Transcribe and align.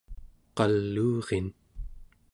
qaluurin 0.57 1.47